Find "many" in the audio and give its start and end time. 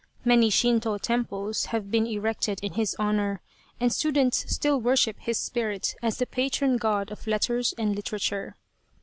0.25-0.49